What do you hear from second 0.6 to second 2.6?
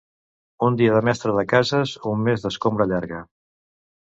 Un dia de mestre de cases, un mes